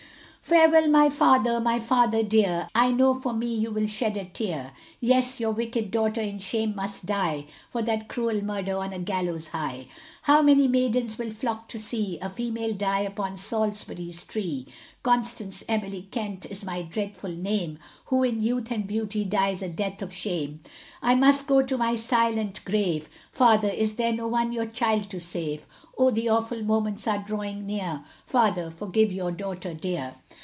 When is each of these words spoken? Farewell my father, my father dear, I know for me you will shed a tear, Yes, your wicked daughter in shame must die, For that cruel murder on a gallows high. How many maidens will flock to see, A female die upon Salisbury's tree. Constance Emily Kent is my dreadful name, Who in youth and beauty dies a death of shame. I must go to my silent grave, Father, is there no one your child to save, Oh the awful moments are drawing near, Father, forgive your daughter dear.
Farewell 0.41 0.89
my 0.89 1.09
father, 1.09 1.61
my 1.61 1.79
father 1.79 2.21
dear, 2.23 2.67
I 2.75 2.91
know 2.91 3.13
for 3.13 3.31
me 3.31 3.55
you 3.55 3.71
will 3.71 3.87
shed 3.87 4.17
a 4.17 4.25
tear, 4.25 4.73
Yes, 4.99 5.39
your 5.39 5.51
wicked 5.51 5.91
daughter 5.91 6.19
in 6.19 6.39
shame 6.39 6.75
must 6.75 7.05
die, 7.05 7.45
For 7.71 7.81
that 7.83 8.09
cruel 8.09 8.43
murder 8.43 8.75
on 8.77 8.91
a 8.91 8.99
gallows 8.99 9.49
high. 9.49 9.85
How 10.23 10.41
many 10.41 10.67
maidens 10.67 11.17
will 11.17 11.31
flock 11.31 11.69
to 11.69 11.79
see, 11.79 12.19
A 12.19 12.29
female 12.29 12.73
die 12.73 12.99
upon 12.99 13.37
Salisbury's 13.37 14.25
tree. 14.25 14.67
Constance 15.03 15.63
Emily 15.69 16.07
Kent 16.11 16.45
is 16.47 16.65
my 16.65 16.81
dreadful 16.81 17.31
name, 17.31 17.79
Who 18.07 18.21
in 18.23 18.43
youth 18.43 18.71
and 18.71 18.85
beauty 18.85 19.23
dies 19.23 19.61
a 19.61 19.69
death 19.69 20.01
of 20.01 20.11
shame. 20.13 20.59
I 21.01 21.15
must 21.15 21.47
go 21.47 21.61
to 21.61 21.77
my 21.77 21.95
silent 21.95 22.65
grave, 22.65 23.07
Father, 23.31 23.69
is 23.69 23.95
there 23.95 24.11
no 24.11 24.27
one 24.27 24.51
your 24.51 24.67
child 24.67 25.09
to 25.11 25.19
save, 25.21 25.65
Oh 25.97 26.11
the 26.11 26.27
awful 26.29 26.61
moments 26.63 27.07
are 27.07 27.23
drawing 27.25 27.65
near, 27.65 28.03
Father, 28.25 28.69
forgive 28.69 29.11
your 29.13 29.31
daughter 29.31 29.73
dear. 29.73 30.15